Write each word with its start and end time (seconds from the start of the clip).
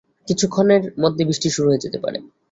কিছুক্ষণের 0.27 0.83
মধ্যে 0.99 1.23
বৃষ্টি 1.29 1.47
শুরু 1.55 1.67
হয়ে 1.69 1.83
যেতে 1.83 1.97
পারে। 2.03 2.17